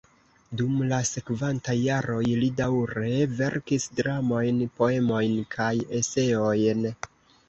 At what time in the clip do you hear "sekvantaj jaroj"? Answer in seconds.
1.07-2.23